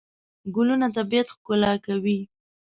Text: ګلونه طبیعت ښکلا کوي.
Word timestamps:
ګلونه 0.55 0.87
طبیعت 0.97 1.27
ښکلا 1.35 1.73
کوي. 1.85 2.19